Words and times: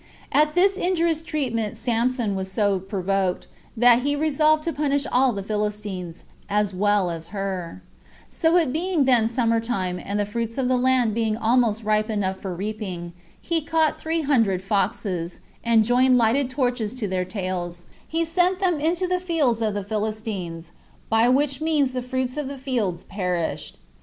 7. 0.33 0.47
At 0.47 0.55
this 0.55 0.77
injurious 0.77 1.21
treatment 1.21 1.77
Samson 1.77 2.33
was 2.33 2.51
so 2.51 2.79
provoked, 2.79 3.47
that 3.77 3.99
he 3.99 4.15
resolved 4.15 4.63
to 4.63 4.73
punish 4.73 5.05
all 5.11 5.31
the 5.31 5.43
Philistines, 5.43 6.23
as 6.49 6.73
well 6.73 7.11
as 7.11 7.27
her: 7.27 7.83
so 8.27 8.57
it 8.57 8.73
being 8.73 9.05
then 9.05 9.27
summer 9.27 9.59
time, 9.59 10.01
and 10.03 10.19
the 10.19 10.25
fruits 10.25 10.57
of 10.57 10.67
the 10.67 10.75
land 10.77 11.13
being 11.13 11.37
almost 11.37 11.83
ripe 11.83 12.09
enough 12.09 12.39
for 12.39 12.55
reaping, 12.55 13.13
he 13.39 13.61
caught 13.61 13.99
three 14.01 14.21
hundred 14.21 14.63
foxes, 14.63 15.39
and 15.63 15.85
joining 15.85 16.17
lighted 16.17 16.49
torches 16.49 16.95
to 16.95 17.07
their 17.07 17.23
tails, 17.23 17.85
he 18.07 18.25
sent 18.25 18.59
them 18.59 18.79
into 18.79 19.05
the 19.05 19.19
fields 19.19 19.61
of 19.61 19.75
the 19.75 19.83
Philistines, 19.83 20.71
by 21.09 21.29
which 21.29 21.61
means 21.61 21.93
the 21.93 22.01
fruits 22.01 22.37
of 22.37 22.47
the 22.47 22.57
fields 22.57 23.03
perished. 23.03 23.77